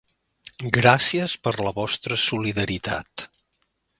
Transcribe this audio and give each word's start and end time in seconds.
Gràcies 0.77 1.35
per 1.47 1.53
la 1.67 1.75
vostra 1.81 2.19
solidaritat. 2.25 3.29